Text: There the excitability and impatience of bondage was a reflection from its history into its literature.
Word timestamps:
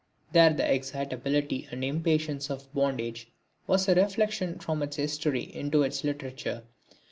There 0.31 0.51
the 0.51 0.65
excitability 0.65 1.67
and 1.69 1.83
impatience 1.83 2.49
of 2.49 2.73
bondage 2.73 3.29
was 3.67 3.87
a 3.87 3.93
reflection 3.93 4.57
from 4.57 4.81
its 4.81 4.95
history 4.95 5.43
into 5.43 5.83
its 5.83 6.03
literature. 6.03 6.63